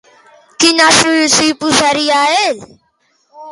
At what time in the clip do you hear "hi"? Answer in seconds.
1.51-1.59